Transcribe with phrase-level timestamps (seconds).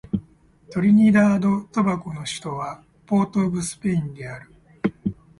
[0.71, 4.49] トリニダード・トバゴの首都はポートオブスペインである